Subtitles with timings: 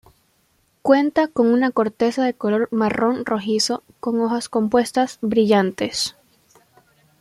[0.81, 6.15] Cuenta con una corteza de color marrón rojizo, con hojas compuestas brillantes.